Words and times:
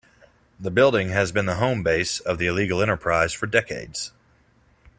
The 0.59 0.71
building 0.71 1.09
has 1.09 1.31
been 1.31 1.45
the 1.45 1.57
home 1.57 1.83
base 1.83 2.19
of 2.21 2.39
the 2.39 2.47
illegal 2.47 2.81
enterprise 2.81 3.33
for 3.33 3.45
decades. 3.45 4.11